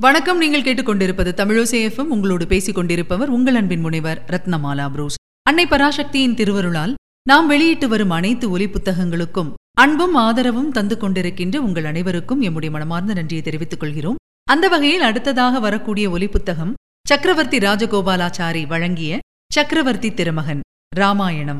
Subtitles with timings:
[0.00, 5.16] வணக்கம் நீங்கள் கேட்டுக்கொண்டிருப்பது தமிழோசேஃபம் உங்களோடு பேசிக் கொண்டிருப்பவர் உங்கள் அன்பின் முனைவர் ரத்னமாலா புரூஸ்.
[5.42, 12.42] அன்னை பராசக்தியின் திருவருளால் நாம் வெளியிட்டு வரும் அனைத்து ஒலி புத்தகங்களுக்கும் அன்பும் ஆதரவும் தந்து கொண்டிருக்கின்ற உங்கள் அனைவருக்கும்
[12.42, 14.20] எம்முடைய மனமார்ந்த நன்றியை தெரிவித்துக் கொள்கிறோம்.
[14.44, 16.72] அந்த வகையில் அடுத்ததாக வரக்கூடிய ஒலி புத்தகம்
[17.08, 19.18] சக்கரவர்த்தி ராஜகோபாலாச்சாரி வழங்கிய
[19.52, 20.60] சக்கரவர்த்தி திருமகன்
[20.96, 21.58] ராமாயணம்.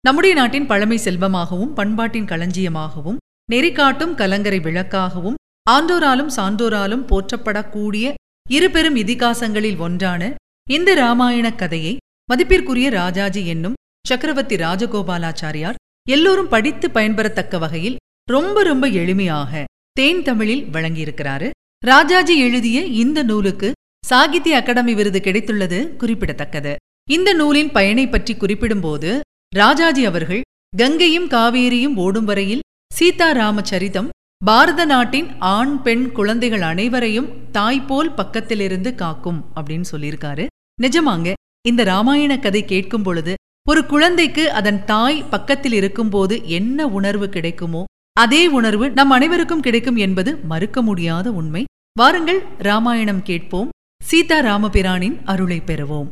[0.00, 3.20] நம்முடைய நாட்டின் பழமை செல்வமாகவும் பண்பாட்டின் களஞ்சியமாகவும்
[3.50, 5.34] நெறிகாட்டும் கலங்கரை விளக்காகவும்
[5.66, 8.06] ஆண்டோராலும் சான்றோராலும் போற்றப்படக்கூடிய
[8.50, 10.22] இரு பெரும் இதிகாசங்களில் ஒன்றான
[10.66, 11.92] இந்த ராமாயணக் கதையை
[12.28, 15.78] மதிப்பிற்குரிய ராஜாஜி என்னும் சக்கரவர்த்தி ராஜகோபாலாச்சாரியார்
[16.10, 17.96] எல்லோரும் படித்து பயன்பெறத்தக்க வகையில்
[18.28, 21.48] ரொம்ப ரொம்ப எளிமையாக தேன் தமிழில் வழங்கியிருக்கிறாரு.
[21.82, 23.68] ராஜாஜி எழுதிய இந்த நூலுக்கு
[24.06, 26.72] சாகித்ய அகாடமி விருது கிடைத்துள்ளது குறிப்பிடத்தக்கது.
[27.08, 29.10] இந்த நூலின் பயனை பற்றி குறிப்பிடும்போது
[29.52, 30.42] ராஜாஜி அவர்கள்
[30.76, 32.64] கங்கையும் காவேரியும் ஓடும் வரையில்
[32.98, 34.08] சீதாராம சரிதம்
[34.44, 40.46] பாரத நாட்டின் ஆண் பெண் குழந்தைகள் அனைவரையும் தாய்போல் பக்கத்திலிருந்து காக்கும் அப்படின்னு சொல்லியிருக்காரு.
[40.82, 41.32] நிஜமாங்க
[41.68, 43.34] இந்த ராமாயண கதை கேட்கும் பொழுது
[43.68, 50.36] ஒரு குழந்தைக்கு அதன் தாய் பக்கத்தில் இருக்கும்போது என்ன உணர்வு கிடைக்குமோ அதே உணர்வு நம் அனைவருக்கும் கிடைக்கும் என்பது
[50.36, 51.64] மறுக்க முடியாத உண்மை.
[51.98, 53.68] வாருங்கள் ராமாயணம் கேட்போம்.
[54.02, 56.10] சீதா ராமபிரானின் அருளை பெறுவோம்.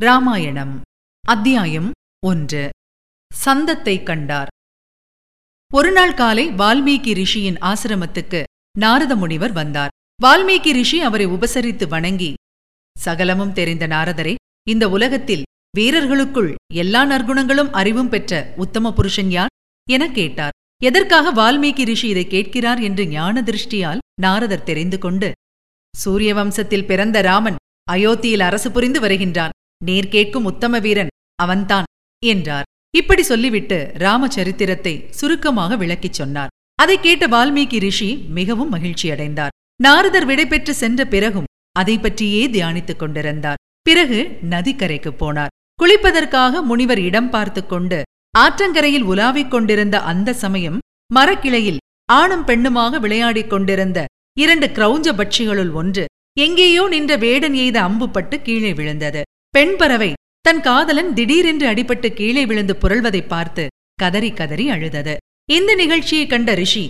[0.00, 0.80] ராமாயணம்
[1.24, 1.90] அத்தியாயம்
[2.26, 2.68] ஒன்று.
[3.44, 4.48] சந்தத்தை கண்டார்.
[5.72, 8.42] ஒருநாள் காலை வால்மீகி ரிஷியின் ஆசிரமத்துக்கு
[8.78, 9.88] நாரத முனிவர் வந்தார்.
[10.22, 12.34] வால்மீகி ரிஷி அவரை உபசரித்து வணங்கி
[12.98, 14.34] சகலமும் தெரிந்த நாரதரே
[14.68, 15.42] இந்த உலகத்தில்
[15.76, 19.48] வீரர்களுக்குள் எல்லா நற்குணங்களும் அறிவும் பெற்ற உத்தம புருஷன் யார்?
[19.90, 20.50] எனக் கேட்டார்.
[20.82, 25.32] எதற்காக வால்மீகி ரிஷி இதை கேட்கிறார் என்று ஞான திருஷ்டியால் நாரதர் தெரிந்து கொண்டு
[25.96, 27.56] சூரிய வம்சத்தில் பிறந்த ராமன்
[27.90, 29.54] அயோத்தியில் அரசு புரிந்து வருகின்றான்.
[29.84, 31.84] நீர் கேட்கும் உத்தம வீரன் அவன்தான்
[32.26, 32.64] என்றார்.
[33.00, 36.52] இப்படி சொல்லிவிட்டு ராமச்சரித்திரத்தை சுருக்கமாக விளக்கிச் சொன்னார்.
[36.82, 39.54] அதை கேட்ட வால்மீகி ரிஷி மிகவும் மகிழ்ச்சியடைந்தார்.
[39.82, 41.48] நாரதர் விடைபெற்று சென்ற பிறகும்
[41.80, 43.60] அதை பற்றியே தியானித்துக் கொண்டிருந்தார்.
[43.86, 44.18] பிறகு
[44.50, 45.52] நதிக்கரைக்கு போனார்.
[45.78, 47.98] குளிப்பதற்காக முனிவர் இடம் பார்த்து கொண்டு
[48.34, 50.78] ஆற்றங்கரையில் உலாவிக் கொண்டிருந்த அந்த சமயம்
[51.14, 51.80] மரக்கிளையில்
[52.12, 53.98] ஆணும் பெண்ணுமாக விளையாடிக் கொண்டிருந்த
[54.38, 56.04] இரண்டு கிரௌஞ்ச பட்சிகளுள் ஒன்று
[56.38, 59.22] எங்கேயோ நின்ற வேடன் எய்த அம்புப்பட்டு கீழே விழுந்தது.
[59.54, 60.10] பெண் பறவை
[60.46, 65.14] தன் காதலன் திடீரென்று அடிபட்டு கீழே விழுந்து புரள்வதை பார்த்து கதறி கதறி அழுதது.
[65.50, 66.82] இந்த நிகழ்ச்சியை கண்ட ரிஷி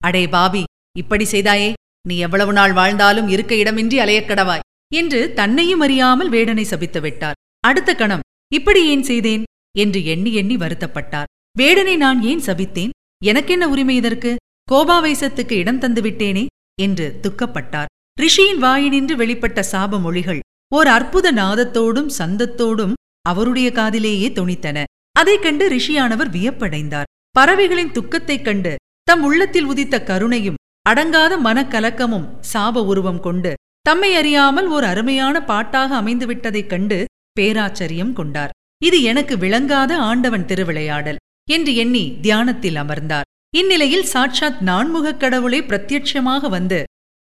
[0.00, 0.62] அடே பாபி
[0.98, 1.68] இப்படி செய்தாயே
[2.08, 4.64] நீ எவ்வளவு நாள் வாழ்ந்தாலும் இருக்க இடமின்றி அலையக்கடவாய்
[4.94, 7.38] என்று தன்னையும் அறியாமல் வேடனை சபித்து விட்டார்.
[7.60, 9.44] அடுத்த கணம் இப்படி ஏன் செய்தேன்?
[9.78, 11.30] என்று எண்ணி எண்ணி வருத்தப்பட்டார்.
[11.58, 12.94] வேடனை நான் ஏன் சபித்தேன்?
[13.24, 14.36] எனக்கென்ன உரிமை இதற்கு?
[14.72, 16.46] கோபாவேசத்துக்கு இடம் தந்துவிட்டேனே
[16.80, 17.92] என்று துக்கப்பட்டார்.
[18.20, 20.40] ரிஷியின் வாயினின்று வெளிப்பட்ட சாப மொழிகள்
[20.74, 22.92] ஓர் அற்புத நாதத்தோடும் சந்தத்தோடும்
[23.22, 24.84] அவருடைய காதிலேயே தொனித்தன.
[25.12, 27.30] அதைக் கண்டு ரிஷியானவர் வியப்படைந்தார்.
[27.30, 30.54] பறவைகளின் துக்கத்தைக் கண்டு தம் உள்ளத்தில் உதித்த கருணையும்
[30.90, 37.04] அடங்காத மனக்கலக்கமும் சாப உருவம் கொண்டு தம்மை அறியாமல் ஓர் அருமையான பாட்டாக அமைந்துவிட்டதைக் கண்டு
[37.40, 38.50] பேராச்சரியம் கொண்டார்.
[38.84, 41.16] இது எனக்கு விளங்காத ஆண்டவன் திருவிளையாடல்
[41.50, 43.24] என்று எண்ணி தியானத்தில் அமர்ந்தார்.
[43.56, 46.84] இந்நிலையில் சாட்சாத் நான்முகக் கடவுளை பிரத்யட்சமாக வந்து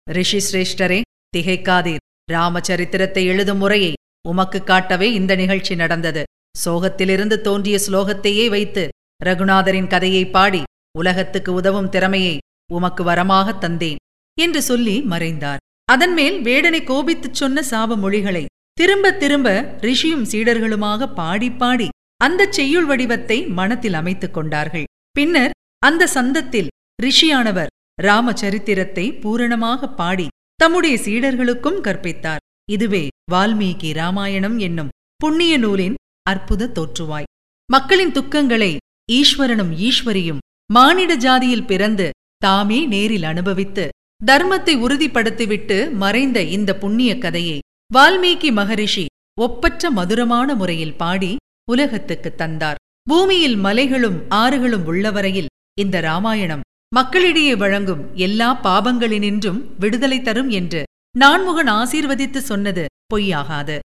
[0.10, 1.02] ரிஷி சிரேஷ்டரே
[1.38, 2.08] திகைக்காதீர்.
[2.30, 3.94] ராமச்சரித்திரத்தை எழுதும் முறையை
[4.28, 6.24] உமக்கு காட்டவே இந்த நிகழ்ச்சி நடந்தது.
[6.66, 8.88] சோகத்திலிருந்து தோன்றிய ஸ்லோகத்தையே வைத்து
[9.26, 10.64] ரகுநாதரின் கதையை பாடி
[10.98, 12.38] உலகத்துக்கு உதவும் திறமையை
[12.74, 13.96] உமக்கு வரமாகத் தந்தேன்
[14.40, 15.58] என்று சொல்லி மறைந்தார்.
[15.86, 21.88] அதன்மேல் வேடனை கோபித்துச் சொன்ன சாப மொழிகளை திரும்ப திரும்ப ரிஷியும் சீடர்களுமாக பாடி பாடி
[22.18, 24.84] அந்தச் செய்யுள் வடிவத்தை மனத்தில் அமைத்துக் கொண்டார்கள்.
[25.12, 26.68] பின்னர் அந்த சந்தத்தில்
[27.04, 27.68] ரிஷியானவர்
[28.02, 30.28] ராமச்சரித்திரத்தை பூரணமாக பாடி
[30.60, 32.44] தம்முடைய சீடர்களுக்கும் கற்பித்தார்.
[32.72, 35.96] இதுவே வால்மீகி ராமாயணம் என்னும் புண்ணிய நூலின்
[36.30, 37.30] அற்புத தோற்றுவாய்.
[37.70, 38.72] மக்களின் துக்கங்களை
[39.12, 40.42] ஈஸ்வரனும் ஈஸ்வரியும்
[40.74, 43.86] மானிட ஜாதியில் பிறந்து தாமே நேரில் அனுபவித்து
[44.26, 47.58] தர்மத்தை உறுதிப்படுத்திவிட்டு மறைந்த இந்த புண்ணிய கதையை
[47.96, 49.06] வால்மீகி மகரிஷி
[49.42, 51.32] ஒப்பற்ற மதுரமான முறையில் பாடி
[51.72, 52.80] உலகத்துக்கு தந்தார்.
[53.10, 60.84] பூமியில் மலைகளும் ஆறுகளும் உள்ளவரையில் இந்த ராமாயணம் மக்களிடையே வழங்கும் எல்லா பாபங்களினின்றும் விடுதலை தரும் என்று
[61.18, 63.80] நான்முகன் ஆசீர்வதித்து சொன்னது பொய்யாகாது.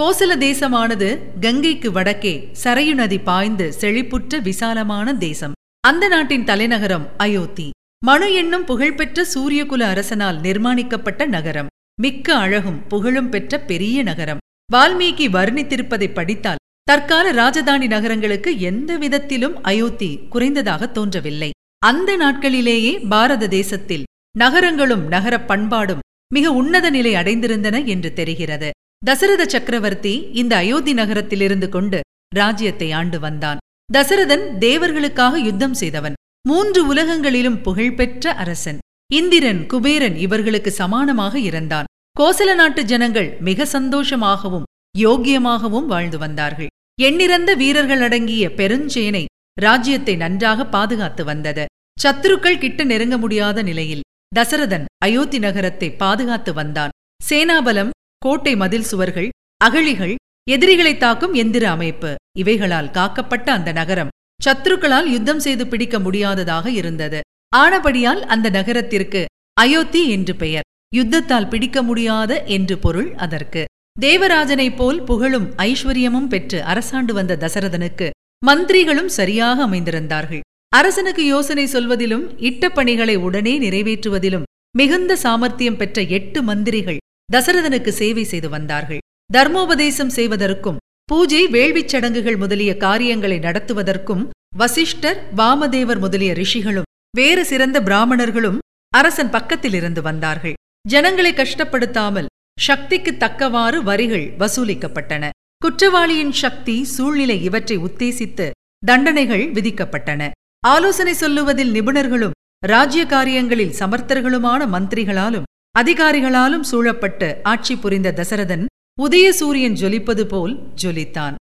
[0.00, 5.52] கோசல தேசமானது கங்கைக்கு வடக்கே சரையு நதி பாய்ந்து செழிப்புற்ற விசாலமான தேசம்.
[5.80, 7.70] அந்த நாட்டின் தலைநகரம் அயோத்தி.
[8.04, 11.66] மனு என்னும் புகழ்பெற்ற சூரியகுல அரசனால் நிர்மாணிக்கப்பட்ட நகரம்.
[12.00, 14.38] மிக்க அழகும் புகழும் பெற்ற பெரிய நகரம்.
[14.72, 21.50] வால்மீகி வர்ணித்திருப்பதை படித்தால் தற்கால ராஜதானி நகரங்களுக்கு எந்த விதத்திலும் அயோத்தி குறைந்ததாக தோன்றவில்லை.
[21.86, 24.02] அந்த நாட்களிலேயே பாரத தேசத்தில்
[24.38, 25.98] நகரங்களும் நகரப் பண்பாடும்
[26.34, 28.70] மிக உன்னத நிலை அடைந்திருந்தன என்று தெரிகிறது.
[29.04, 32.00] தசரத சக்கரவர்த்தி இந்த அயோத்தி நகரத்திலிருந்து கொண்டு
[32.34, 33.58] ராஜ்யத்தை ஆண்டு வந்தான்.
[33.92, 36.12] தசரதன் தேவர்களுக்காக யுத்தம் செய்தவன்.
[36.48, 38.78] மூன்று உலகங்களிலும் புகழ்பெற்ற அரசன்.
[39.12, 41.84] இந்திரன் குபேரன் இவர்களுக்கு சமானமாக இருந்தான்.
[42.20, 44.68] கோசல நாட்டு ஜனங்கள் மிக சந்தோஷமாகவும்
[44.98, 46.70] யோக்கியமாகவும் வாழ்ந்து வந்தார்கள்.
[47.00, 49.24] எண்ணிறந்த வீரர்கள் அடங்கிய பெருஞ்சேனை
[49.60, 51.64] ராஜ்யத்தை நன்றாக பாதுகாத்து வந்தது.
[52.02, 54.00] சத்துருக்கள் கிட்ட நெருங்க முடியாத நிலையில்
[54.36, 56.90] தசரதன் அயோத்தி நகரத்தை பாதுகாத்து வந்தான்.
[57.28, 60.14] சேனாபலம் கோட்டை மதில் சுவர்கள் அகழிகள்
[60.50, 64.12] எதிரிகளை தாக்கும் எந்திர அமைப்பு இவைகளால் காக்கப்பட்ட அந்த நகரம்
[64.46, 67.20] சத்துருக்களால் யுத்தம் செய்து பிடிக்க முடியாததாக இருந்தது.
[67.56, 69.24] ஆனபடியால் அந்த நகரத்திற்கு
[69.60, 70.66] அயோத்தி என்று பெயர்.
[70.96, 73.64] யுத்தத்தால் பிடிக்க முடியாத என்று பொருள் அதற்கு.
[74.00, 78.10] தேவராஜனைப் போல் புகழும் ஐஸ்வர்யமும் பெற்று அரசாண்டு வந்த தசரதனுக்கு
[78.46, 80.40] மந்திரிகளும் சரியாக அமைந்திருந்தார்கள்.
[80.72, 84.42] அரசனுக்கு யோசனை சொல்வதிலும் இட்ட பணிகளை உடனே நிறைவேற்றுவதிலும்
[84.78, 87.00] மிகுந்த சாமர்த்தியம் பெற்ற எட்டு மந்திரிகள்
[87.32, 88.98] தசரதனுக்கு சேவை செய்து வந்தார்கள்.
[89.34, 94.22] தர்மோபதேசம் செய்வதற்கும் பூஜை வேள்விச் சடங்குகள் முதலிய காரியங்களை நடத்துவதற்கும்
[94.56, 98.58] வசிஷ்டர் வாமதேவர் முதலிய ரிஷிகளும் வேறு சிறந்த பிராமணர்களும்
[98.92, 100.58] அரசன் பக்கத்தில் இருந்து வந்தார்கள்.
[100.88, 102.30] ஜனங்களை கஷ்டப்படுத்தாமல்
[102.60, 105.28] சக்திக்கு தக்கவாறு வரிகள் வசூலிக்கப்பட்டன.
[105.64, 108.50] குற்றவாளியின் சக்தி சூழ்நிலை இவற்றை உத்தேசித்து
[108.86, 110.30] தண்டனைகள் விதிக்கப்பட்டன.
[110.62, 112.30] ஆலோசனை சொல்லுவதில் நிபுணர்களும்
[112.66, 115.42] ராஜ்ய காரியங்களில் சமர்த்தர்களுமான மந்திரிகளாலும்
[115.78, 118.64] அதிகாரிகளாலும் சூழப்பட்டு ஆட்சி புரிந்த தசரதன்
[119.02, 121.34] உதய சூரியன் ஜொலிப்பது போல் ஜொலித்தான்.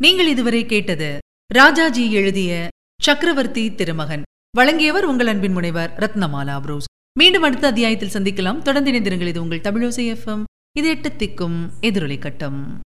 [0.00, 1.18] நீங்கள் இதுவரை கேட்டது
[1.54, 2.68] ராஜாஜி எழுதிய
[3.02, 4.22] சக்கரவர்த்தி திருமகன்.
[4.56, 6.84] வழங்கியவர் உங்கள் அன்பின் முனைவர் ரத்னமாலா புரூஸ்.
[7.18, 8.62] மீண்டும் அடுத்த அத்தியாயத்தில் சந்திக்கலாம்.
[8.62, 9.26] தொடர்ந்து இணைந்திருங்கள்.
[9.26, 10.44] இது உங்கள் தமிழோசை எஃப்எம்
[10.78, 12.80] இது எட்டு திக்கும் எதிரொலி கட்டம்.